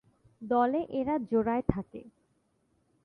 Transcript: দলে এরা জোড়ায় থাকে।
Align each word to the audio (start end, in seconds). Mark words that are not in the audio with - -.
দলে 0.41 0.81
এরা 0.91 1.15
জোড়ায় 1.29 1.63
থাকে। 1.67 2.01